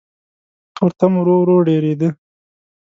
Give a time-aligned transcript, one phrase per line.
[0.75, 2.09] تورتم ورو ورو ډېرېده.